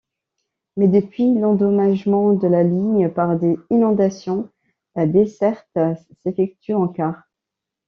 [0.77, 4.49] Mais depuis l'endommagement de la ligne par des inondations,
[4.95, 5.69] la desserte
[6.23, 7.21] s'effectue en car.